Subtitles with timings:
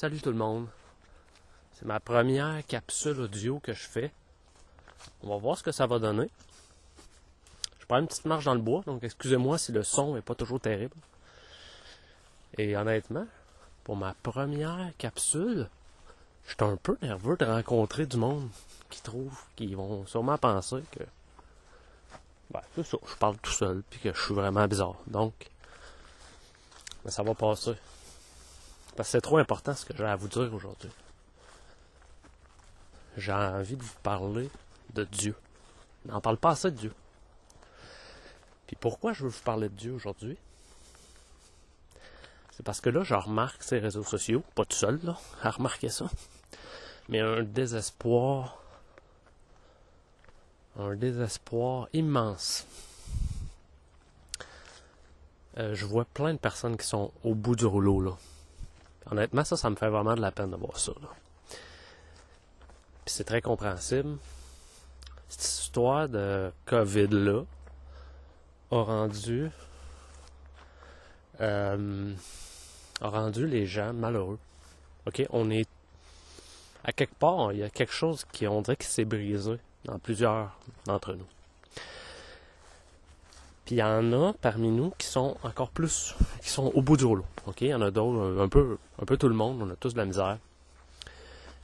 [0.00, 0.66] Salut tout le monde.
[1.74, 4.10] C'est ma première capsule audio que je fais.
[5.22, 6.30] On va voir ce que ça va donner.
[7.78, 10.34] Je prends une petite marche dans le bois, donc excusez-moi si le son est pas
[10.34, 10.96] toujours terrible.
[12.56, 13.26] Et honnêtement,
[13.84, 15.68] pour ma première capsule,
[16.46, 18.48] je suis un peu nerveux de rencontrer du monde
[18.88, 21.04] qui trouve, qui vont sûrement penser que
[22.50, 24.96] ben, c'est ça, je parle tout seul, puis que je suis vraiment bizarre.
[25.08, 25.34] Donc,
[27.04, 27.74] mais ça va passer.
[28.96, 30.90] Parce que c'est trop important ce que j'ai à vous dire aujourd'hui.
[33.16, 34.50] J'ai envie de vous parler
[34.94, 35.34] de Dieu.
[36.08, 36.92] On n'en parle pas assez de Dieu.
[38.66, 40.38] Puis pourquoi je veux vous parler de Dieu aujourd'hui?
[42.52, 45.88] C'est parce que là, je remarque ces réseaux sociaux, pas tout seul, là, à remarquer
[45.88, 46.06] ça,
[47.08, 48.62] mais un désespoir,
[50.78, 52.66] un désespoir immense.
[55.58, 58.16] Euh, je vois plein de personnes qui sont au bout du rouleau, là.
[59.10, 60.92] Honnêtement, ça, ça me fait vraiment de la peine de voir ça.
[61.00, 61.08] Là.
[63.04, 64.16] Puis c'est très compréhensible.
[65.28, 67.42] Cette histoire de COVID-là
[68.72, 69.50] a rendu
[71.40, 72.14] euh,
[73.00, 74.38] a rendu les gens malheureux.
[75.06, 75.26] OK?
[75.30, 75.68] On est
[76.84, 79.98] à quelque part, il y a quelque chose qui on dirait qui s'est brisé dans
[79.98, 81.26] plusieurs d'entre nous.
[83.70, 87.04] Il y en a parmi nous qui sont encore plus, qui sont au bout du
[87.04, 87.24] rouleau.
[87.46, 87.60] OK?
[87.60, 89.92] Il y en a d'autres, un peu, un peu tout le monde, on a tous
[89.92, 90.38] de la misère.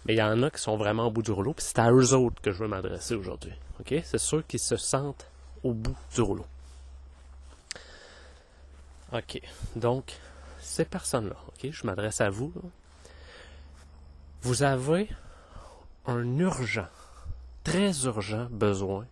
[0.04, 1.90] Mais il y en a qui sont vraiment au bout du rouleau, puis c'est à
[1.90, 3.52] eux autres que je veux m'adresser aujourd'hui.
[3.80, 3.92] OK?
[4.04, 5.26] C'est ceux qui se sentent
[5.64, 6.46] au bout du rouleau.
[9.12, 9.40] OK.
[9.74, 10.12] Donc,
[10.60, 11.72] ces personnes-là, OK?
[11.72, 12.52] Je m'adresse à vous.
[14.42, 15.08] Vous avez
[16.06, 16.86] un urgent,
[17.64, 19.06] très urgent besoin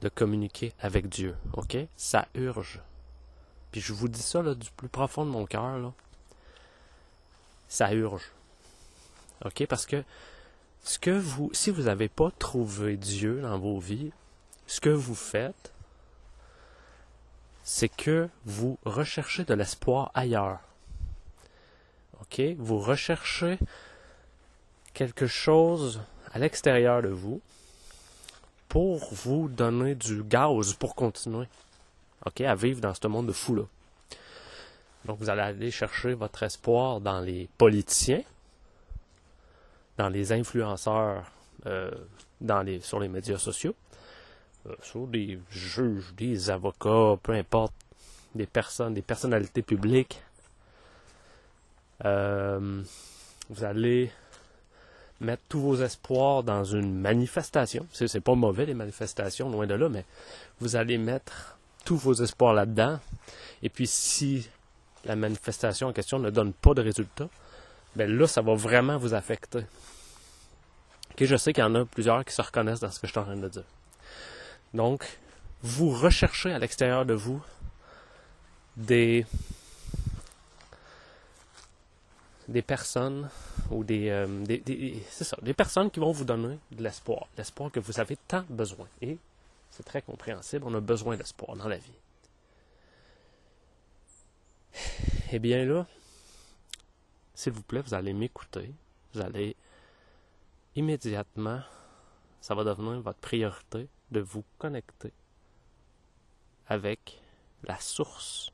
[0.00, 1.36] de communiquer avec Dieu.
[1.52, 1.76] OK?
[1.96, 2.80] Ça urge.
[3.72, 5.92] Puis je vous dis ça du plus profond de mon cœur.
[7.68, 8.30] Ça urge.
[9.44, 9.66] OK?
[9.66, 10.02] Parce que
[10.82, 14.12] ce que vous, si vous n'avez pas trouvé Dieu dans vos vies,
[14.66, 15.72] ce que vous faites,
[17.62, 20.60] c'est que vous recherchez de l'espoir ailleurs.
[22.20, 22.40] OK?
[22.58, 23.58] Vous recherchez
[24.94, 26.00] quelque chose
[26.32, 27.40] à l'extérieur de vous
[28.70, 31.46] pour vous donner du gaz pour continuer.
[32.24, 33.64] OK, à vivre dans ce monde de fou là.
[35.04, 38.22] Donc vous allez aller chercher votre espoir dans les politiciens,
[39.98, 41.24] dans les influenceurs,
[41.66, 41.90] euh,
[42.40, 43.74] dans les, sur les médias sociaux,
[44.66, 47.74] euh, sur des juges, des avocats, peu importe,
[48.36, 50.22] des personnes, des personnalités publiques.
[52.04, 52.82] Euh,
[53.48, 54.12] vous allez
[55.20, 57.86] mettre tous vos espoirs dans une manifestation.
[57.92, 60.04] C'est, pas mauvais les manifestations, loin de là, mais
[60.60, 62.98] vous allez mettre tous vos espoirs là-dedans.
[63.62, 64.48] Et puis si
[65.04, 67.28] la manifestation en question ne donne pas de résultat,
[67.96, 69.64] ben là, ça va vraiment vous affecter.
[71.12, 73.12] Okay, je sais qu'il y en a plusieurs qui se reconnaissent dans ce que je
[73.12, 73.64] suis en train de dire.
[74.74, 75.04] Donc,
[75.62, 77.42] vous recherchez à l'extérieur de vous
[78.76, 79.26] des
[82.50, 83.30] des personnes
[83.70, 87.70] ou des, euh, des, c'est ça, des personnes qui vont vous donner de l'espoir, l'espoir
[87.70, 88.88] que vous avez tant besoin.
[89.00, 89.18] Et
[89.70, 91.92] c'est très compréhensible, on a besoin d'espoir dans la vie.
[95.32, 95.86] Eh bien là,
[97.34, 98.72] s'il vous plaît, vous allez m'écouter,
[99.14, 99.54] vous allez
[100.74, 101.60] immédiatement,
[102.40, 105.12] ça va devenir votre priorité de vous connecter
[106.66, 107.20] avec
[107.62, 108.50] la source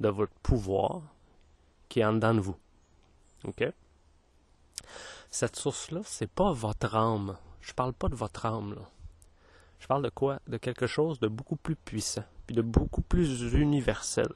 [0.00, 1.00] de votre pouvoir
[1.88, 2.56] qui est en dedans de vous.
[3.44, 3.64] OK?
[5.30, 7.36] Cette source-là, c'est pas votre âme.
[7.60, 8.82] Je parle pas de votre âme, là.
[9.78, 10.40] Je parle de quoi?
[10.46, 14.28] De quelque chose de beaucoup plus puissant, puis de beaucoup plus universel.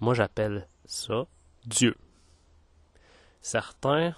[0.00, 1.26] Moi, j'appelle ça
[1.64, 1.94] Dieu.
[3.40, 4.14] Certains,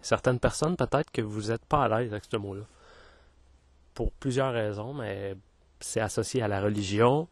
[0.00, 2.64] certaines personnes, peut-être que vous n'êtes pas à l'aise avec ce mot-là.
[3.94, 5.36] Pour plusieurs raisons, mais
[5.80, 7.28] c'est associé à la religion,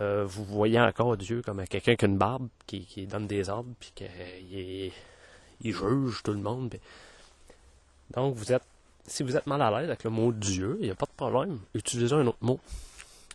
[0.00, 3.70] euh, vous voyez encore Dieu comme quelqu'un qui a une barbe, qui, donne des ordres,
[3.78, 4.92] puis qu'il
[5.60, 6.74] il juge tout le monde.
[8.14, 8.62] Donc, vous êtes,
[9.06, 11.12] si vous êtes mal à l'aise avec le mot Dieu, il n'y a pas de
[11.16, 11.58] problème.
[11.74, 12.58] Utilisez un autre mot.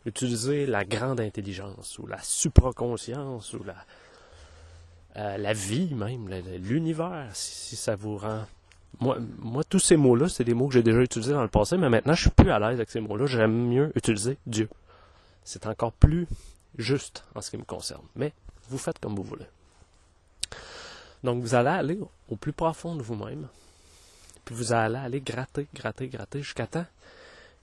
[0.05, 3.75] Utilisez la grande intelligence, ou la supraconscience, ou la,
[5.17, 6.27] euh, vie même,
[6.61, 8.45] l'univers, si, ça vous rend...
[8.99, 11.77] Moi, moi tous ces mots-là, c'est des mots que j'ai déjà utilisés dans le passé,
[11.77, 13.27] mais maintenant, je suis plus à l'aise avec ces mots-là.
[13.27, 14.69] J'aime mieux utiliser Dieu
[15.47, 16.27] c'est encore plus
[16.77, 18.05] juste en ce qui me concerne.
[18.17, 18.33] Mais
[18.67, 19.47] vous faites comme vous voulez.
[21.23, 23.47] Donc vous allez aller au plus profond de vous-même,
[24.43, 26.85] puis vous allez aller gratter, gratter, gratter jusqu'à temps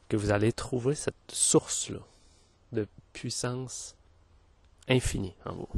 [0.09, 1.99] que vous allez trouver cette source-là
[2.73, 3.95] de puissance
[4.89, 5.69] infinie en vous.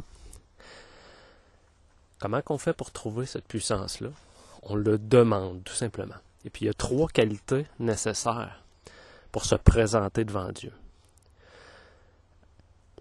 [2.20, 4.10] Comment qu'on fait pour trouver cette puissance-là?
[4.62, 6.14] On le demande, tout simplement.
[6.44, 8.62] Et puis il y a trois qualités nécessaires
[9.32, 10.72] pour se présenter devant Dieu.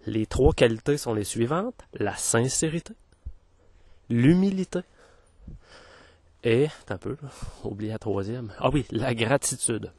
[0.05, 1.81] Les trois qualités sont les suivantes.
[1.93, 2.93] La sincérité,
[4.09, 4.81] l'humilité
[6.43, 7.17] et, un peu,
[7.63, 8.53] oublié la troisième.
[8.59, 9.91] Ah oui, la gratitude.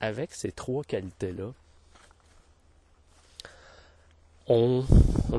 [0.00, 1.52] Avec ces trois qualités-là,
[4.48, 4.84] on,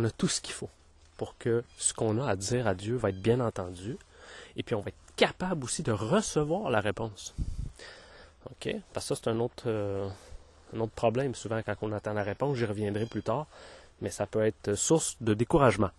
[0.03, 0.69] a tout ce qu'il faut
[1.17, 3.97] pour que ce qu'on a à dire à Dieu va être bien entendu.
[4.55, 7.35] Et puis on va être capable aussi de recevoir la réponse.
[8.49, 8.75] OK?
[8.93, 10.07] Parce que ça, c'est un autre, euh,
[10.75, 12.57] un autre problème souvent quand on attend la réponse.
[12.57, 13.47] J'y reviendrai plus tard.
[14.01, 15.91] Mais ça peut être source de découragement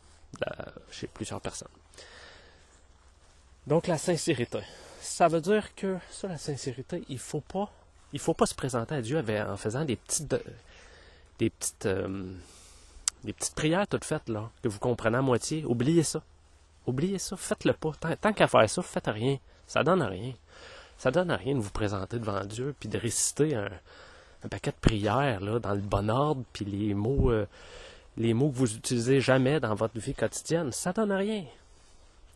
[0.91, 1.69] chez plusieurs personnes.
[3.67, 4.61] Donc la sincérité.
[5.01, 7.71] Ça veut dire que ça, la sincérité, il faut pas,
[8.13, 10.35] il faut pas se présenter à Dieu en faisant des petites,
[11.39, 12.33] des petites, euh,
[13.23, 15.65] des petites prières toutes faites là que vous comprenez à moitié.
[15.65, 16.23] Oubliez ça.
[16.87, 17.37] Oubliez ça.
[17.37, 17.93] Faites-le pas.
[18.21, 19.39] Tant, qu'à faire ça, faites rien.
[19.67, 20.35] Ça donne rien.
[20.99, 23.71] Ça donne rien de vous présenter devant Dieu puis de réciter un,
[24.49, 27.31] paquet de prières là dans le bon ordre puis les mots.
[27.31, 27.47] Euh,
[28.17, 31.45] les mots que vous utilisez jamais dans votre vie quotidienne, ça donne rien.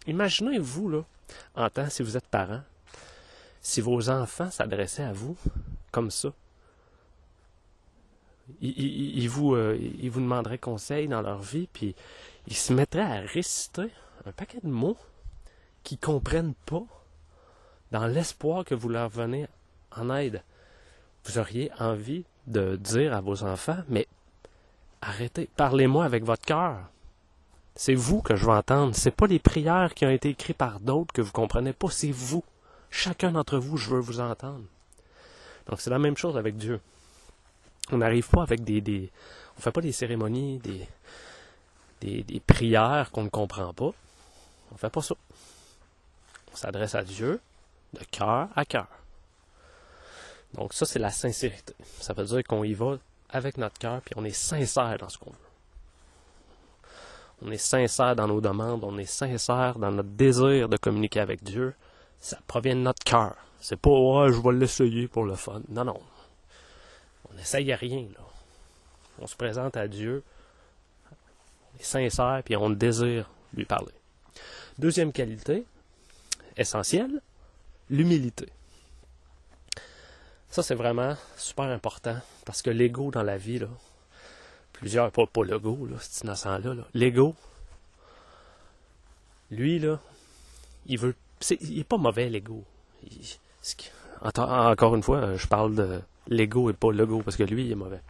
[0.07, 1.05] Imaginez-vous, là,
[1.55, 2.63] en tant si vous êtes parent,
[3.61, 5.37] si vos enfants s'adressaient à vous
[5.91, 6.33] comme ça.
[8.63, 11.95] Ils, vous, euh, ils vous demanderaient conseil dans leur vie, puis
[12.47, 13.91] ils se mettraient à réciter
[14.25, 14.97] un paquet de mots
[15.85, 16.85] qu'ils ne comprennent pas
[17.93, 19.47] dans l'espoir que vous leur venez
[19.95, 20.43] en aide.
[21.29, 24.09] Vous auriez envie de dire à vos enfants, mais
[25.01, 25.49] Arrêtez.
[25.57, 26.79] Parlez-moi avec votre cœur.
[27.75, 28.95] C'est vous que je veux entendre.
[28.95, 31.89] C'est pas les prières qui ont été écrites par d'autres que vous comprenez pas.
[31.91, 32.43] C'est vous.
[32.91, 34.65] Chacun d'entre vous, je veux vous entendre.
[35.69, 36.81] Donc c'est la même chose avec Dieu.
[37.93, 39.11] On n'arrive pas avec des, des,
[39.57, 43.93] on fait pas des cérémonies, des, des, prières qu'on ne comprend pas.
[44.73, 45.15] On fait pas ça.
[46.53, 47.41] On s'adresse à Dieu
[47.95, 48.89] de cœur à cœur.
[50.59, 51.73] Donc ça, c'est la sincérité.
[52.01, 52.99] Ça veut dire qu'on y va
[53.31, 55.37] avec notre cœur, puis on est sincère dans ce qu'on veut.
[57.43, 61.45] On est sincère dans nos demandes, on est sincère dans notre désir de communiquer avec
[61.45, 61.75] Dieu.
[62.19, 63.37] Ça provient de notre cœur.
[63.61, 65.63] C'est pas oh, je vais l'essayer pour le fun.
[65.69, 66.01] Non, non.
[67.31, 68.25] On n'essaye rien, là.
[69.21, 70.25] On se présente à Dieu.
[71.13, 73.95] On est sincère, puis on désire lui parler.
[74.77, 75.65] Deuxième qualité,
[76.57, 77.21] essentielle,
[77.91, 78.49] l'humilité.
[80.51, 83.69] Ça, c'est vraiment super important parce que l'ego dans la vie, là,
[84.73, 87.35] plusieurs, pas, pas l'ego, là, cet innocent-là, l'ego,
[89.51, 90.01] lui, là,
[90.87, 91.15] il veut.
[91.61, 92.65] il est pas mauvais, l'ego.
[94.21, 97.77] Encore une fois, je parle de l'ego et pas l'ego parce que lui, il est
[97.77, 98.01] mauvais.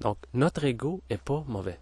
[0.00, 1.78] Donc, notre ego est pas mauvais.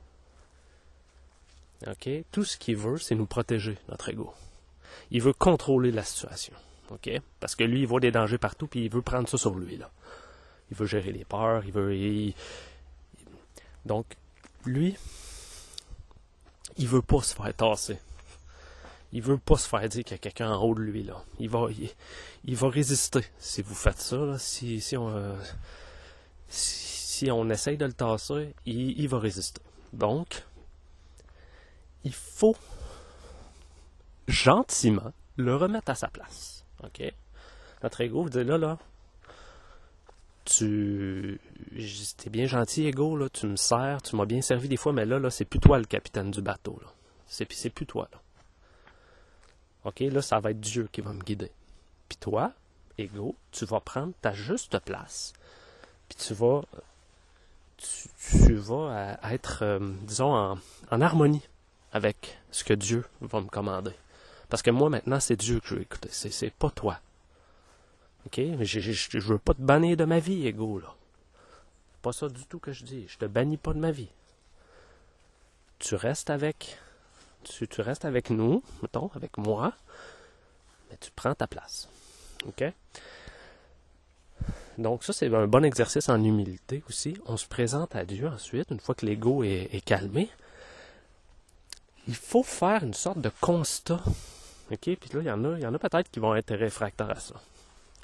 [2.32, 4.32] Tout ce qu'il veut, c'est nous protéger, notre ego.
[5.10, 6.54] Il veut contrôler la situation.
[6.90, 7.10] OK?
[7.40, 9.76] Parce que lui, il voit des dangers partout, puis il veut prendre ça sur lui,
[9.76, 9.90] là.
[10.70, 12.32] Il veut gérer les peurs, il veut...
[13.84, 14.06] Donc,
[14.64, 14.96] lui,
[16.76, 17.98] il veut pas se faire tasser.
[19.12, 21.22] Il veut pas se faire dire qu'il y a quelqu'un en haut de lui, là.
[21.38, 21.69] Il va,
[22.44, 24.38] il, va résister si vous faites ça.
[24.38, 25.08] Si, on...
[25.08, 25.36] Euh,
[26.48, 29.60] si, on essaye de le tasser, il va résister.
[29.92, 30.44] Donc,
[32.04, 32.56] il faut
[34.29, 36.54] gentiment le remettre à sa place.
[36.86, 37.12] OK?
[37.82, 38.79] Notre ego dit là, là,
[40.44, 41.41] tu.
[42.17, 45.05] T'es bien gentil, ego, là, tu me sers, tu m'as bien servi des fois, mais
[45.05, 46.88] là, là, c'est plus toi le capitaine du bateau, là.
[47.26, 48.20] C'est, plus toi, là.
[49.84, 51.50] OK, là, ça va être Dieu qui va me guider.
[52.08, 52.53] Puis toi,
[52.96, 55.32] ego, tu vas prendre ta juste place.
[56.08, 56.62] Puis tu vas.
[57.76, 60.58] Tu, vas être, euh, disons, en,
[60.91, 61.43] en harmonie
[61.93, 63.93] avec ce que Dieu va me commander.
[64.55, 66.11] Parce que moi, maintenant, c'est Dieu que je veux écouter.
[66.13, 67.01] C'est, pas toi.
[68.25, 68.41] OK?
[68.61, 70.94] Je, je, veux pas te bannir de ma vie, ego, là.
[72.03, 73.05] Pas ça du tout que je dis.
[73.08, 74.11] Je te bannis pas de ma vie.
[75.81, 76.79] Tu restes avec.
[77.43, 79.73] Tu, restes avec nous, mettons, avec moi,
[80.89, 81.89] mais tu prends ta place.
[82.46, 82.63] OK?
[84.79, 87.17] Donc ça, c'est un bon exercice en humilité aussi.
[87.27, 90.31] On se présente à Dieu ensuite, une fois que l'ego est calmé.
[92.06, 94.01] Il faut faire une sorte de constat
[94.71, 94.79] OK?
[94.79, 97.21] Puis là, il y en a, y en a peut-être qui vont être réfractaires à
[97.21, 97.35] ça.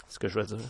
[0.06, 0.68] C'est ce que je veux dire.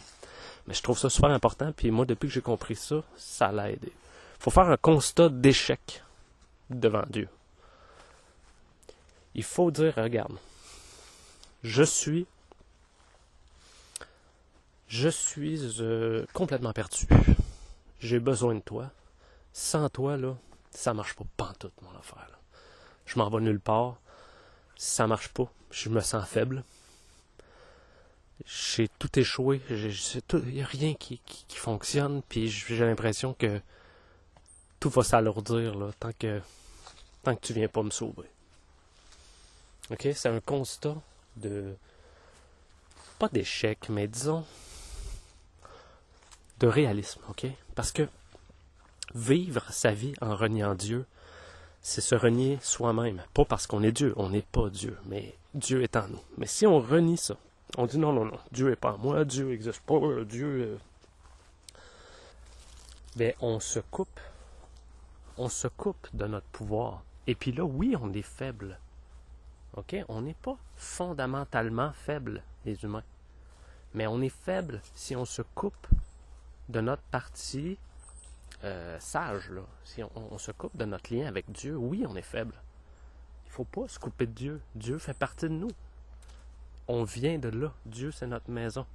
[0.67, 1.73] Mais je trouve ça super important.
[1.73, 3.93] Puis moi, depuis que j'ai compris ça, ça l'a aidé.
[3.93, 6.03] Il faut faire un constat d'échec
[6.71, 7.29] devant Dieu.
[9.35, 10.37] Il faut dire, regarde,
[11.63, 12.27] je suis,
[14.89, 17.07] je suis euh, complètement perdu.
[18.01, 18.91] J'ai besoin de toi.
[19.53, 20.37] Sans toi, là,
[20.71, 22.29] ça marche pas pantoute, mon affaire.
[23.07, 23.97] je m'en vais nulle part.
[24.83, 26.65] Ça marche pas, je me sens faible.
[28.47, 29.61] J'ai tout échoué.
[29.69, 32.23] Il n'y a rien qui, qui, fonctionne.
[32.27, 33.61] Puis j'ai l'impression que
[34.81, 36.41] tout va s'alourdir tant que
[37.23, 38.31] tant que tu viens pas me sauver.
[39.91, 40.97] Ok, c'est un constat
[41.37, 41.75] de
[43.19, 44.47] pas d'échec, mais disons
[46.59, 47.49] de réalisme, ok?
[47.75, 48.09] Parce que
[49.15, 51.05] vivre sa vie en reniant Dieu,
[51.83, 53.23] c'est se renier soi-même.
[53.35, 56.21] Pas parce qu'on est Dieu, on n'est pas Dieu, mais Dieu est en nous.
[56.37, 57.37] Mais si on renie ça,
[57.77, 60.79] on dit non, non, non, Dieu n'est pas en moi, Dieu n'existe pas, Dieu.
[63.17, 64.21] Ben, on se coupe.
[65.37, 67.03] On se coupe de notre pouvoir.
[67.27, 68.79] Et puis là, oui, on est faible.
[69.77, 69.97] OK?
[70.09, 73.05] On n'est pas fondamentalement faible, les humains.
[73.95, 75.87] Mais on est faible si on se coupe
[76.69, 77.79] de notre partie
[78.64, 79.62] euh, sage, là.
[79.85, 82.55] si on, se coupe de notre lien avec Dieu, oui, on est faible.
[83.47, 84.61] Il ne faut pas se couper de Dieu.
[84.75, 85.71] Dieu fait partie de nous.
[86.87, 87.73] On vient de là.
[87.87, 88.87] Dieu, c'est notre maison.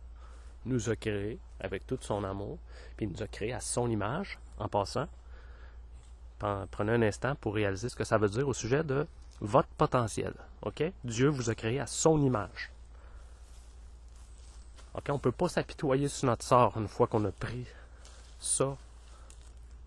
[0.65, 2.57] Il nous a créés avec tout son amour,
[2.95, 5.07] puis il nous a créés à son image, en passant.
[6.39, 9.07] Prenez un instant pour réaliser ce que ça veut dire au sujet de
[9.41, 10.33] votre potentiel.
[11.03, 12.71] Dieu vous a créé à son image.
[14.93, 17.65] On ne peut pas s'apitoyer sur notre sort une fois qu'on a pris
[18.39, 18.77] ça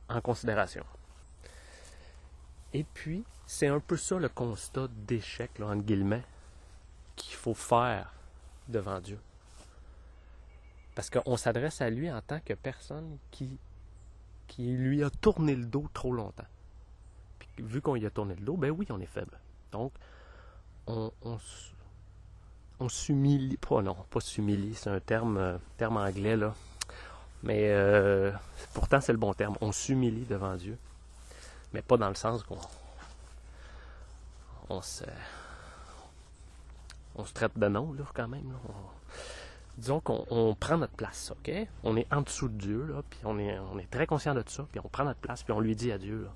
[0.08, 0.84] en considération.
[2.72, 6.24] Et puis, c'est un peu ça le constat d'échec, entre guillemets,
[7.16, 8.12] qu'il faut faire
[8.68, 9.18] devant Dieu.
[10.94, 13.58] Parce qu'on s'adresse à lui en tant que personne qui,
[14.46, 16.46] qui lui a tourné le dos trop longtemps.
[17.38, 19.38] Puis, vu qu'on lui a tourné le dos, ben oui, on est faible.
[19.72, 19.92] Donc,
[20.86, 21.38] on, on,
[22.80, 23.56] on s'humilie.
[23.56, 26.54] Pas, non, pas s'humilie, c'est un terme, euh, terme anglais, là.
[27.42, 28.32] Mais euh,
[28.74, 29.56] pourtant, c'est le bon terme.
[29.60, 30.76] On s'humilie devant Dieu.
[31.72, 32.58] Mais pas dans le sens qu'on
[34.70, 35.04] on se,
[37.14, 38.52] on se traite de nom, là, quand même.
[39.76, 41.52] disons qu'on prend notre place, OK?
[41.84, 44.80] On est en dessous de Dieu, là, puis on est, très conscient de ça, puis
[44.84, 46.28] on prend notre place, puis on lui dit à Dieu,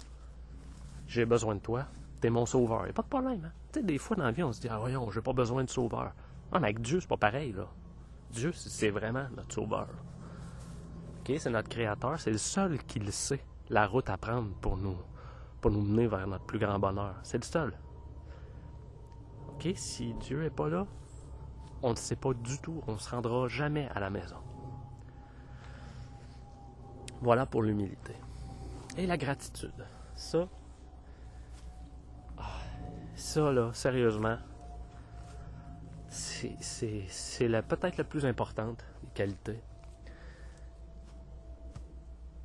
[1.06, 1.86] j'ai besoin de toi,
[2.20, 2.82] t'es mon sauveur.
[2.82, 3.44] Il n'y a pas de problème.
[3.44, 3.52] Hein?
[3.72, 5.64] Tu sais, des fois dans la vie, on se dit, ah voyons, j'ai pas besoin
[5.64, 6.12] de sauveur.
[6.52, 7.66] Non, mais avec Dieu, c'est pas pareil, là.
[8.30, 9.88] Dieu, c'est vraiment notre sauveur.
[11.22, 11.36] OK?
[11.38, 14.96] C'est notre créateur, c'est le seul qui le sait, la route à prendre pour nous,
[15.60, 17.14] pour nous mener vers notre plus grand bonheur.
[17.22, 17.72] C'est le seul.
[19.48, 19.68] OK?
[19.76, 20.86] Si Dieu n'est pas là,
[21.82, 24.36] on ne sait pas du tout, on ne se rendra jamais à la maison.
[27.20, 28.14] Voilà pour l'humilité.
[28.96, 29.86] Et la gratitude.
[30.16, 30.48] Ça,
[32.36, 32.42] ah,
[33.14, 34.38] ça là, sérieusement,
[36.08, 36.56] c'est
[37.68, 39.62] peut-être la plus importante des qualités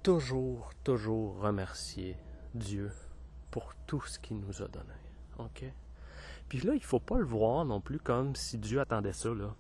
[0.08, 2.16] toujours, toujours remercier
[2.56, 2.94] Dieu
[3.52, 4.94] pour tout ce qu'il nous a donné.
[5.38, 5.66] OK?
[6.48, 9.54] Puis là, il faut pas le voir non plus comme si Dieu attendait ça, là.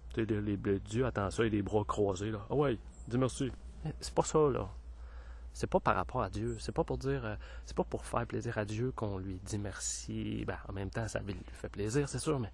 [0.85, 2.31] Dieu attend ça et les bras croisés.
[2.49, 2.77] Ah ouais,
[3.09, 3.51] dis merci.
[3.99, 4.69] C'est pas ça, là.
[5.51, 6.55] C'est pas par rapport à Dieu.
[6.61, 7.35] C'est pas pour dire, euh,
[7.65, 10.45] c'est pas pour faire plaisir à Dieu qu'on lui dit merci.
[10.47, 12.53] Ben, en même temps, ça lui fait plaisir, c'est sûr, mais.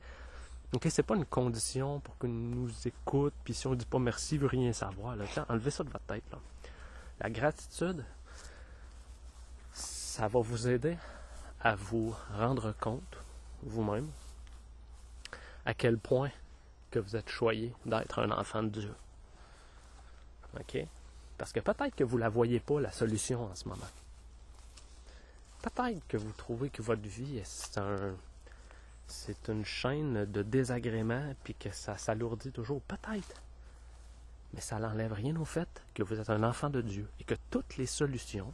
[0.73, 4.33] OK, c'est pas une condition pour qu'il nous écoute, puis si on dit pas merci,
[4.33, 5.25] il veut rien savoir, là.
[5.47, 6.39] enlevez ça de votre tête, là.
[7.19, 8.03] La gratitude,
[9.71, 10.97] ça va vous aider
[11.61, 13.17] à vous rendre compte
[13.63, 14.09] vous-même
[15.65, 16.31] à quel point
[16.91, 18.93] que vous êtes choyé d'être un enfant de Dieu.
[20.59, 20.85] OK?
[21.37, 23.87] Parce que peut-être que vous ne la voyez pas, la solution en ce moment.
[25.61, 28.13] Peut-être que vous trouvez que votre vie, c'est un,
[29.07, 32.81] c'est une chaîne de désagréments, puis que ça s'alourdit toujours.
[32.81, 33.41] Peut-être.
[34.53, 37.35] Mais ça n'enlève rien au fait que vous êtes un enfant de Dieu et que
[37.49, 38.53] toutes les solutions,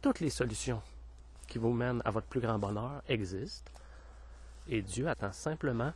[0.00, 0.82] toutes les solutions
[1.46, 3.70] qui vous mènent à votre plus grand bonheur existent.
[4.68, 5.92] Et Dieu attend simplement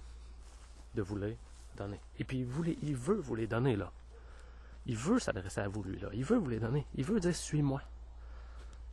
[0.95, 1.37] de vous les
[1.77, 2.01] donner.
[2.19, 3.91] Et puis il, il veut vous les donner là.
[4.87, 6.09] Il veut s'adresser à vous, lui, là.
[6.13, 6.87] Il veut vous les donner.
[6.97, 7.81] Il veut dire Suis-moi.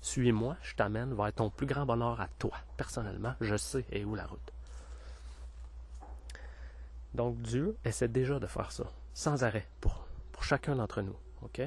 [0.02, 2.56] Suis-moi, je t'amène vers ton plus grand bonheur à toi.
[2.78, 4.54] Personnellement, je sais et où la route.
[7.14, 8.86] Donc Dieu essaie déjà de faire ça
[9.20, 11.16] sans arrêt pour, pour chacun d'entre nous.
[11.42, 11.60] OK?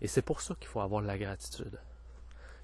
[0.00, 1.78] Et c'est pour ça qu'il faut avoir la gratitude.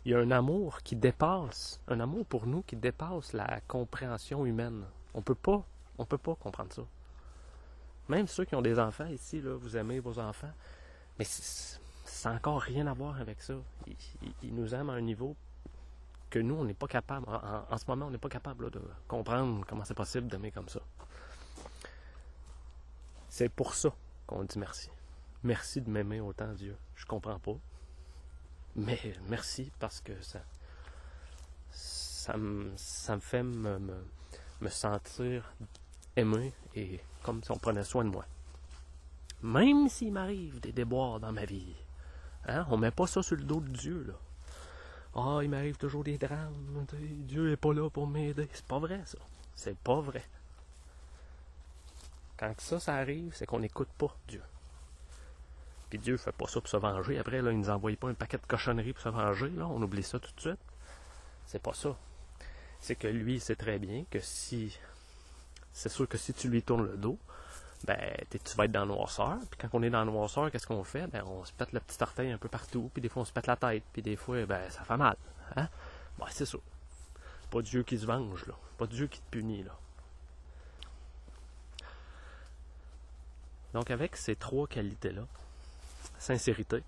[0.04, 4.44] Il y a un amour qui dépasse, un amour pour nous qui dépasse la compréhension
[4.44, 4.82] humaine.
[5.14, 5.64] On peut pas,
[5.98, 6.82] on peut pas comprendre ça.
[8.08, 10.52] Même ceux qui ont des enfants ici, là, vous aimez vos enfants,
[11.16, 13.54] mais c'est encore rien à voir avec ça.
[14.42, 15.36] Ils, nous aiment à un niveau
[16.28, 19.64] que nous, on n'est pas capable, en, ce moment, on n'est pas capable de comprendre
[19.68, 20.80] comment c'est possible d'aimer comme ça.
[23.28, 23.94] C'est pour ça
[24.26, 24.90] qu'on dit merci.
[25.42, 26.76] Merci de m'aimer autant, Dieu.
[26.94, 27.56] Je comprends pas.
[28.76, 30.40] Mais merci parce que ça,
[31.70, 32.74] ça me,
[33.20, 33.78] fait me,
[34.68, 35.54] sentir
[36.16, 38.24] aimé et comme si on prenait soin de moi.
[39.42, 41.74] Même s'il m'arrive des déboires dans ma vie,
[42.46, 44.14] hein, on met pas ça sur le dos de Dieu.
[45.14, 48.48] Ah, il m'arrive toujours des drames, Dieu est pas là pour m'aider.
[48.52, 49.18] C'est pas vrai, ça.
[49.54, 50.24] C'est pas vrai.
[52.36, 54.42] Quand ça, ça arrive, c'est qu'on n'écoute pas Dieu.
[55.90, 57.18] Puis Dieu fait pas ça pour se venger.
[57.18, 59.50] Après, là, il nous envoie pas un paquet de cochonneries pour se venger.
[59.50, 59.66] Là.
[59.66, 60.60] On oublie ça tout de suite.
[61.46, 61.96] C'est pas ça.
[62.80, 64.76] C'est que lui, il sait très bien que si.
[65.72, 67.18] C'est sûr que si tu lui tournes le dos,
[67.84, 67.98] ben,
[68.30, 69.38] tu vas être dans la noirceur.
[69.50, 71.06] Puis quand on est dans la noirceur, qu'est-ce qu'on fait?
[71.06, 72.90] Ben, on se pète le petit orteil un peu partout.
[72.92, 73.84] Puis des fois, on se pète la tête.
[73.92, 75.16] Puis des fois, ben, ça fait mal.
[75.56, 75.68] Hein?
[76.18, 76.58] Ben, c'est ça.
[77.50, 78.54] Pas Dieu qui se venge, là.
[78.78, 79.76] Pas Dieu qui te punit, là.
[83.74, 85.26] Donc, avec ces trois qualités-là,
[86.18, 86.84] sincérité,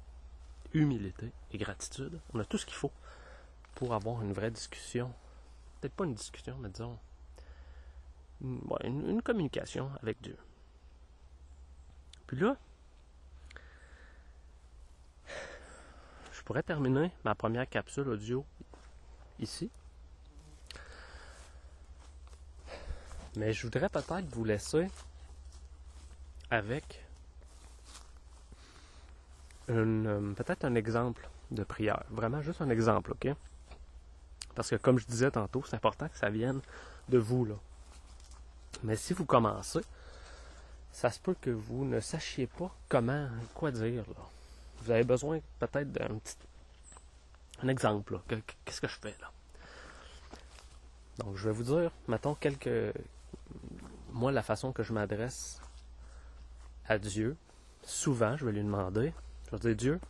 [0.72, 2.92] humilité et gratitude, on a tout ce qu'il faut
[3.74, 5.12] pour avoir une vraie discussion.
[5.80, 6.96] Peut-être pas une discussion, mais disons
[8.40, 10.36] une, une communication avec Dieu.
[12.28, 12.56] Puis là,
[16.32, 18.46] je pourrais terminer ma première capsule audio
[19.40, 19.70] ici.
[23.34, 24.86] Mais je voudrais peut-être vous laisser
[26.50, 27.04] avec
[29.68, 32.04] euh, peut-être un exemple de prière.
[32.10, 33.28] Vraiment juste un exemple, OK?
[34.54, 36.60] Parce que comme je disais tantôt, c'est important que ça vienne
[37.08, 37.54] de vous, là.
[38.82, 39.80] Mais si vous commencez,
[40.92, 44.22] ça se peut que vous ne sachiez pas comment, quoi dire, là.
[44.82, 46.36] Vous avez besoin peut-être d'un petit
[47.62, 48.20] un exemple.
[48.64, 49.30] Qu'est-ce que je fais, là?
[51.18, 52.92] Donc, je vais vous dire, mettons, quelques...
[54.12, 55.60] Moi, la façon que je m'adresse
[56.88, 57.36] à Dieu,
[57.82, 59.12] souvent, je vais lui demander,
[59.46, 60.00] je vais dire, Dieu,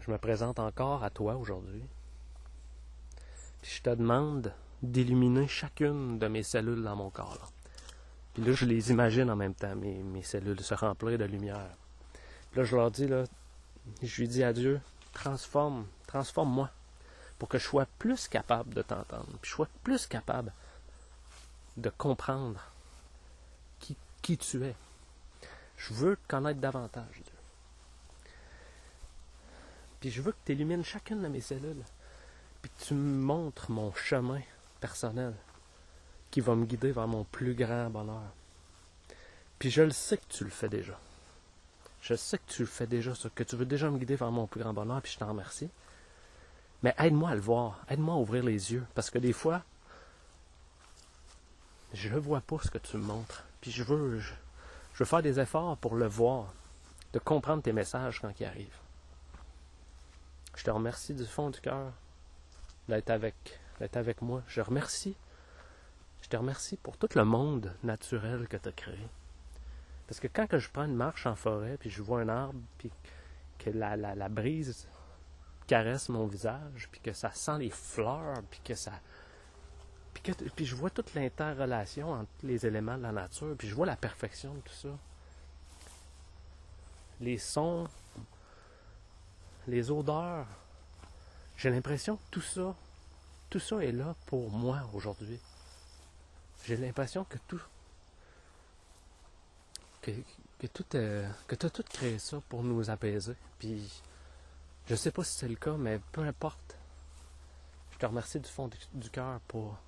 [0.00, 1.82] je me présente encore à toi aujourd'hui.
[3.62, 7.50] Puis je te demande d'illuminer chacune de mes cellules dans mon corps.
[8.34, 11.70] Puis là, je les imagine en même temps, mes, mes cellules se remplir de lumière.
[12.50, 13.24] Puis là, je leur dis, là,
[14.02, 14.80] je lui dis à Dieu,
[15.12, 16.70] transforme, transforme-moi
[17.38, 20.52] pour que je sois plus capable de t'entendre, puis je sois plus capable
[21.76, 22.70] de comprendre
[24.26, 24.74] qui tu es.
[25.76, 27.32] Je veux te connaître davantage, Dieu.
[30.00, 31.84] Puis je veux que tu illumines chacune de mes cellules.
[32.60, 34.40] Puis que tu me montres mon chemin
[34.80, 35.32] personnel
[36.32, 38.32] qui va me guider vers mon plus grand bonheur.
[39.60, 40.98] Puis je le sais que tu le fais déjà.
[42.02, 44.48] Je sais que tu le fais déjà, que tu veux déjà me guider vers mon
[44.48, 45.70] plus grand bonheur, puis je t'en remercie.
[46.82, 49.62] Mais aide-moi à le voir, aide-moi à ouvrir les yeux, parce que des fois,
[51.94, 53.45] je ne vois pas ce que tu me montres.
[53.60, 54.20] Puis je veux,
[54.92, 56.52] faire des efforts pour le voir,
[57.12, 58.80] de comprendre tes messages quand ils arrivent.
[60.54, 61.92] Je te remercie du fond du cœur
[62.88, 64.42] d'être avec, moi.
[64.48, 65.16] Je remercie.
[66.22, 69.08] Je te remercie pour tout le monde naturel que tu as créé.
[70.06, 72.90] Parce que quand je prends une marche en forêt, puis je vois un arbre, puis
[73.58, 74.88] que la, la, la brise
[75.66, 78.92] caresse mon visage, puis que ça sent les fleurs, puis que ça,
[80.22, 83.96] puis, je vois toute l'interrelation entre les éléments de la nature, puis je vois la
[83.96, 84.88] perfection de tout ça.
[87.20, 87.88] Les sons,
[89.66, 90.46] les odeurs.
[91.56, 92.74] J'ai l'impression que tout ça,
[93.48, 95.40] tout ça est là pour moi aujourd'hui.
[96.64, 97.62] J'ai l'impression que tout,
[100.02, 100.10] que,
[100.58, 103.36] que tout, que tu as tout créé ça pour nous apaiser.
[103.58, 104.02] Puis,
[104.86, 106.76] je sais pas si c'est le cas, mais peu importe.
[107.92, 109.78] Je te remercie du fond du cœur pour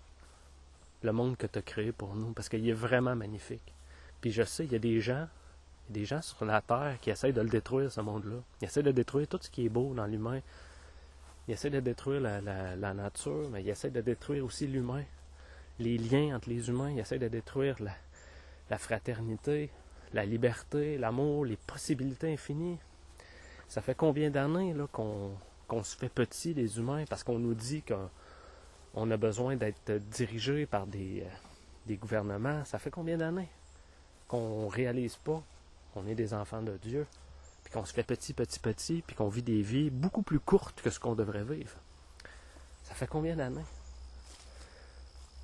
[1.03, 3.75] le monde que tu as créé pour nous, parce qu'il est vraiment magnifique.
[4.21, 5.29] Puis je sais, il y a des gens,
[5.89, 8.37] des gens sur la Terre qui essayent de le détruire, ce monde-là.
[8.61, 10.41] Ils essaient de détruire tout ce qui est beau dans l'humain.
[11.47, 15.05] Ils essaient de détruire la, la, nature, mais ils essaient de détruire aussi l'humain.
[15.79, 19.71] Les liens entre les humains, ils essaient de détruire la, fraternité,
[20.13, 22.79] la liberté, l'amour, les possibilités infinies.
[23.69, 28.11] Ça fait combien d'années qu'on se fait petit, les humains, parce qu'on nous dit qu'on
[28.99, 31.31] on a besoin d'être dirigé par des, euh,
[31.87, 32.65] des gouvernements.
[32.65, 33.49] Ça fait combien d'années
[34.27, 35.43] qu'on réalise pas
[35.95, 37.07] qu'on est des enfants de Dieu,
[37.65, 40.83] puis qu'on se fait petit, petit, petit, puis qu'on vit des vies beaucoup plus courtes
[40.83, 41.77] que ce qu'on devrait vivre?
[42.83, 43.65] Ça fait combien d'années?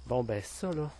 [0.06, 0.90] Bon, ben ça, là,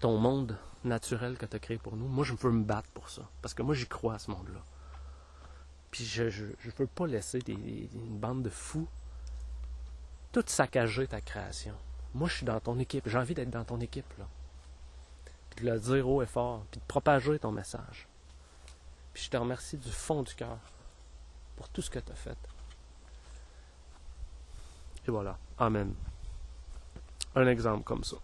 [0.00, 3.10] ton monde naturel que tu as créé pour nous, moi, je veux me battre pour
[3.10, 3.28] ça.
[3.42, 4.60] Parce que moi, j'y crois à ce monde-là.
[5.90, 8.88] Puis je ne veux pas laisser une bande de fous
[10.32, 11.74] tout saccager ta création.
[12.14, 13.08] Moi, je suis dans ton équipe.
[13.08, 14.06] J'ai envie d'être dans ton équipe.
[15.50, 18.08] Puis de le dire haut et fort, puis de propager ton message.
[19.12, 20.58] Puis je te remercie du fond du cœur
[21.56, 22.38] pour tout ce que tu as fait.
[25.06, 25.38] Et voilà.
[25.58, 25.94] Amen.
[27.34, 28.16] Un exemple comme ça.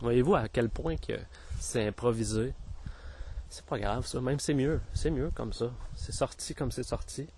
[0.00, 1.18] Voyez-vous à quel point que
[1.58, 2.54] c'est improvisé?
[3.48, 4.80] C'est pas grave ça, même c'est mieux.
[4.94, 5.70] C'est mieux comme ça.
[5.94, 7.28] C'est sorti comme c'est sorti.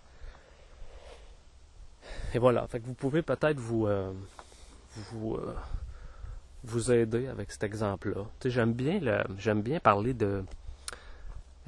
[2.33, 2.67] Et voilà.
[2.67, 4.13] Fait que vous pouvez peut-être vous, euh,
[4.97, 5.55] vous, euh,
[6.65, 8.25] vous aider avec cet exemple-là.
[8.45, 9.01] j'aime bien
[9.57, 10.45] bien parler de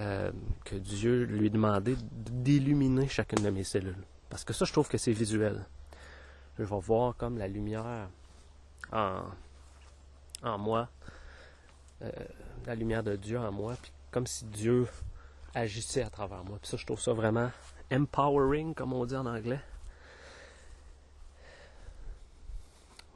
[0.00, 0.33] euh,
[0.64, 4.03] que Dieu lui demandait d'illuminer chacune de mes cellules.
[4.31, 5.64] Parce que ça, je trouve que c'est visuel.
[6.59, 8.09] Je vais voir comme la lumière
[8.92, 9.22] en,
[10.42, 10.88] en moi,
[12.66, 14.87] la lumière de Dieu en moi, puis comme si Dieu
[15.55, 16.59] agissait à travers moi.
[16.61, 17.50] Puis ça, je trouve ça vraiment
[17.92, 19.61] empowering, comme on dit en anglais.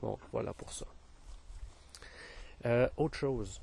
[0.00, 0.86] Bon, voilà pour ça.
[2.66, 3.60] Euh, autre chose.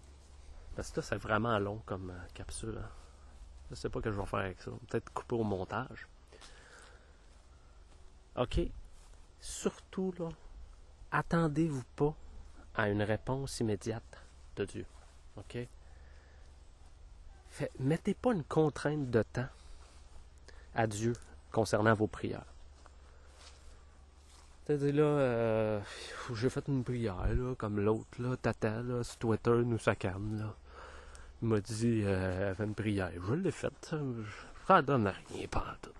[0.75, 2.77] Parce que ça, c'est vraiment long comme euh, capsule.
[2.77, 2.89] Hein.
[3.67, 4.71] Je ne sais pas ce que je vais faire avec ça.
[4.89, 6.07] Peut-être couper au montage.
[8.35, 8.59] OK.
[9.39, 10.29] Surtout, là,
[11.11, 12.13] attendez-vous pas
[12.75, 14.17] à une réponse immédiate
[14.55, 14.85] de Dieu.
[15.37, 15.57] OK?
[17.79, 19.47] Mettez pas une contrainte de temps
[20.73, 21.13] à Dieu
[21.51, 22.54] concernant vos prières.
[24.65, 25.81] C'est-à-dire là, euh,
[26.33, 30.55] j'ai fait une prière, là, comme l'autre, là, Tata, là, sur Twitter, nous sacane, là.
[31.41, 33.11] Il m'a dit, euh, elle fait une prière.
[33.27, 33.95] Je l'ai faite.
[34.67, 35.91] Ça donne rien, pas tout.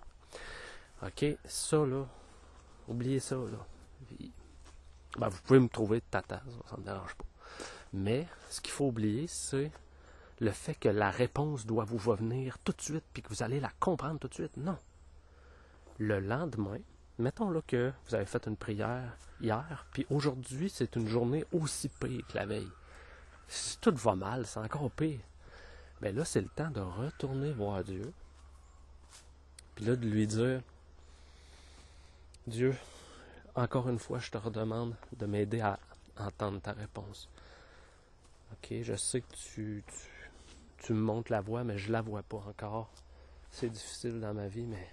[1.02, 2.06] OK, ça, là,
[2.88, 3.66] oubliez ça, là.
[5.18, 7.24] Ben, vous pouvez me trouver Tata, ça, ça me dérange pas.
[7.92, 9.70] Mais, ce qu'il faut oublier, c'est
[10.40, 13.60] le fait que la réponse doit vous revenir tout de suite, puis que vous allez
[13.60, 14.56] la comprendre tout de suite.
[14.56, 14.78] Non.
[15.98, 16.78] Le lendemain,
[17.18, 21.88] mettons là que vous avez fait une prière hier, puis aujourd'hui c'est une journée aussi
[21.88, 22.70] pire que la veille.
[23.48, 25.20] Si tout va mal, c'est encore pire.
[26.00, 28.12] Mais là, c'est le temps de retourner voir Dieu.
[29.74, 30.60] Puis là, de lui dire
[32.46, 32.74] Dieu,
[33.54, 35.78] encore une fois, je te redemande de m'aider à
[36.18, 37.28] entendre ta réponse.
[38.52, 40.32] Ok, je sais que tu, tu,
[40.78, 42.90] tu me montres la voie, mais je la vois pas encore.
[43.50, 44.88] C'est difficile dans ma vie, mais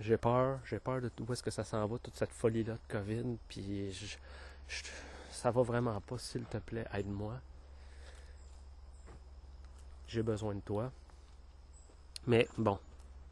[0.00, 2.92] j'ai peur, j'ai peur de où est-ce que ça s'en va, toute cette folie-là de
[2.92, 4.16] COVID, puis je,
[5.30, 7.34] ça va vraiment pas, s'il te plaît, aide-moi.
[10.08, 10.92] J'ai besoin de toi.
[12.26, 12.78] Mais bon,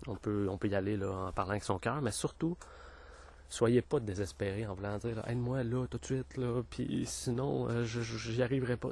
[0.07, 2.57] on peut, on peut y aller là, en parlant avec son cœur, mais surtout,
[3.49, 7.85] soyez pas désespérés en voulant dire aide-moi là tout de suite, là, puis sinon, euh,
[7.85, 8.91] je j'y arriverai pas.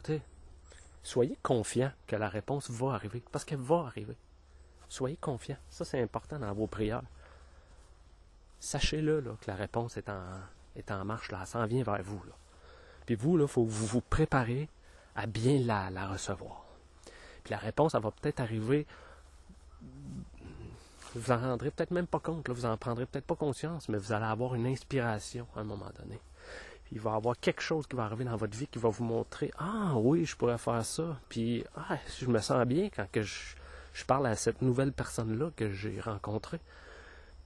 [1.02, 4.16] soyez confiants que la réponse va arriver, parce qu'elle va arriver.
[4.88, 5.56] Soyez confiants.
[5.70, 7.02] Ça, c'est important dans vos prières
[8.62, 12.22] sachez-le que la réponse est en, marche, là, elle s'en vient vers vous.
[12.24, 12.32] Là.
[13.04, 14.68] Puis vous, il faut vous vous préparer
[15.16, 16.64] à bien la, la recevoir.
[17.42, 18.86] Puis la réponse, elle va peut-être arriver,
[21.16, 23.98] vous en rendrez peut-être même pas compte, là, vous en prendrez peut-être pas conscience, mais
[23.98, 26.20] vous allez avoir une inspiration à un moment donné.
[26.84, 28.90] Puis il va y avoir quelque chose qui va arriver dans votre vie qui va
[28.90, 31.18] vous montrer Ah oui, je pourrais faire ça.
[31.28, 36.00] Puis ah, je me sens bien quand je parle à cette nouvelle personne-là que j'ai
[36.00, 36.60] rencontrée.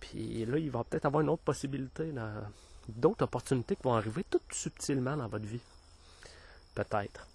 [0.00, 2.12] Puis là, il va peut-être avoir une autre possibilité,
[2.88, 5.60] d'autres opportunités qui vont arriver tout subtilement dans votre vie.
[6.74, 7.26] Peut-être.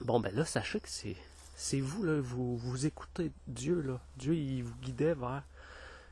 [0.00, 4.00] Bon, ben là, sachez que c'est, vous, là, vous, vous écoutez Dieu, là.
[4.16, 5.44] Dieu, il vous guidait vers.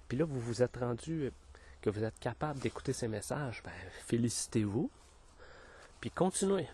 [0.08, 1.32] Puis là, vous vous êtes rendu
[1.80, 3.62] que vous êtes capable d'écouter ces messages.
[3.64, 3.72] Ben,
[4.06, 4.90] félicitez-vous.
[6.00, 6.68] Puis continuez.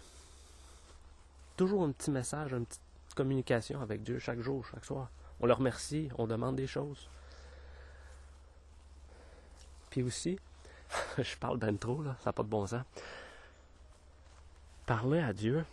[1.56, 2.82] Toujours un petit message, une petite
[3.14, 5.10] communication avec Dieu chaque jour, chaque soir.
[5.40, 7.08] On le remercie, on demande des choses.
[9.90, 10.38] Puis aussi,
[11.18, 12.82] je parle ben trop, là, ça n'a pas de bon sens.
[14.86, 15.64] Parlez à Dieu,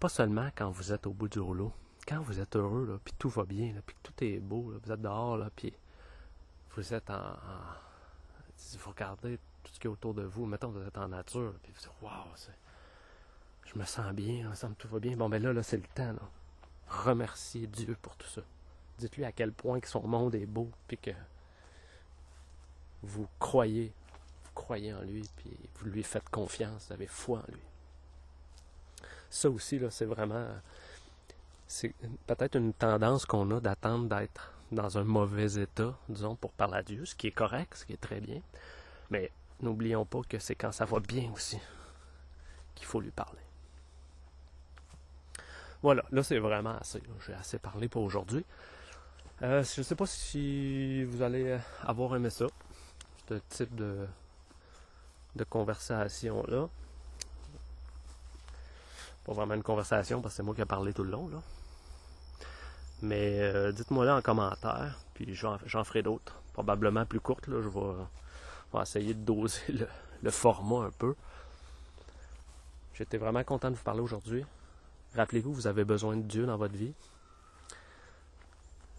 [0.00, 1.72] pas seulement quand vous êtes au bout du rouleau,
[2.06, 4.92] quand vous êtes heureux, là, puis tout va bien, là, puis tout est beau, vous
[4.92, 5.72] êtes dehors, là, puis
[6.74, 7.36] vous êtes en,
[8.78, 11.72] vous regardez tout ce qui est autour de vous, mettons vous êtes en nature, puis
[11.72, 12.26] vous dites, waouh,
[13.64, 15.16] je me sens bien, ensemble tout va bien.
[15.16, 16.22] Bon, ben là, là, c'est le temps, là.
[16.88, 18.42] Remerciez Dieu pour tout ça.
[18.98, 21.10] Dites-lui à quel point que son monde est beau, puis que
[23.04, 23.92] vous croyez,
[24.44, 27.62] vous croyez en lui, puis vous lui faites confiance, vous avez foi en lui.
[29.30, 30.46] Ça aussi, là, c'est vraiment,
[31.66, 31.94] c'est
[32.26, 36.82] peut-être une tendance qu'on a d'attendre d'être dans un mauvais état, disons, pour parler à
[36.82, 38.40] Dieu, ce qui est correct, ce qui est très bien.
[39.10, 41.58] Mais n'oublions pas que c'est quand ça va bien aussi
[42.74, 43.40] qu'il faut lui parler.
[45.82, 47.02] Voilà, là c'est vraiment assez.
[47.26, 48.44] J'ai assez parlé pour aujourd'hui.
[49.42, 52.46] Euh, je ne sais pas si vous allez avoir aimé ça
[53.28, 54.06] ce type de,
[55.36, 56.68] de conversation-là.
[59.24, 61.28] Pas vraiment une conversation parce que c'est moi qui ai parlé tout le long.
[61.28, 61.38] Là.
[63.02, 66.34] Mais euh, dites-moi là en commentaire, puis j'en ferai d'autres.
[66.52, 67.46] Probablement plus courtes.
[67.48, 69.88] Là, je vais, On va essayer de doser le,
[70.22, 71.14] le format un peu.
[72.94, 74.44] J'étais vraiment content de vous parler aujourd'hui.
[75.16, 76.94] Rappelez-vous, vous avez besoin de Dieu dans votre vie.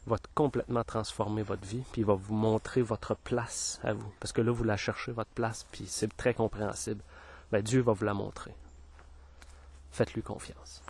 [0.08, 4.12] Va complètement transformer votre vie, puis il va vous montrer votre place à vous.
[4.20, 7.02] Parce que là, vous la cherchez, votre place, puis c'est très compréhensible.
[7.52, 8.54] Ben, Dieu va vous la montrer.
[9.92, 10.84] Faites-lui confiance.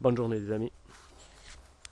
[0.00, 0.72] Bonne journée, les amis.